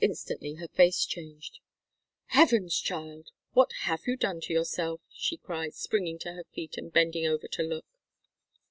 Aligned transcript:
Instantly 0.00 0.56
her 0.56 0.68
face 0.68 1.06
changed. 1.06 1.60
"Heavens, 2.26 2.78
child! 2.78 3.30
What 3.54 3.70
have 3.84 4.02
you 4.06 4.16
done 4.18 4.42
to 4.42 4.52
yourself?" 4.52 5.00
she 5.08 5.38
cried, 5.38 5.72
springing 5.72 6.18
to 6.18 6.32
her 6.34 6.44
feet 6.52 6.76
and 6.76 6.92
bending 6.92 7.26
over 7.26 7.48
to 7.48 7.62
look. 7.62 7.86